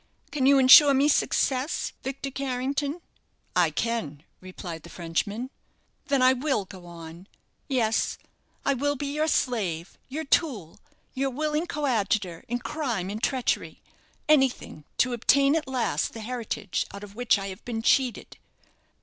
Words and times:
Can 0.31 0.47
you 0.47 0.57
ensure 0.57 0.95
me 0.95 1.07
success, 1.07 1.93
Victor 2.01 2.31
Carrington?" 2.31 3.01
"I 3.55 3.69
can," 3.69 4.23
replied 4.39 4.81
the 4.81 4.89
Frenchman. 4.89 5.51
"Then 6.07 6.23
I 6.23 6.33
will 6.33 6.65
go 6.65 6.87
on. 6.87 7.27
Yes; 7.67 8.17
I 8.65 8.73
will 8.73 8.95
be 8.95 9.13
your 9.13 9.27
slave, 9.27 9.99
your 10.09 10.23
tool, 10.23 10.79
your 11.13 11.29
willing 11.29 11.67
coadjutor 11.67 12.43
in 12.47 12.57
crime 12.57 13.11
and 13.11 13.21
treachery; 13.21 13.79
anything 14.27 14.85
to 14.97 15.13
obtain 15.13 15.55
at 15.55 15.67
last 15.67 16.13
the 16.13 16.21
heritage 16.21 16.87
out 16.91 17.03
of 17.03 17.13
which 17.13 17.37
I 17.37 17.49
have 17.49 17.63
been 17.63 17.83
cheated." 17.83 18.37